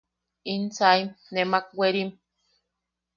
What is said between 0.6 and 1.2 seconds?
saim,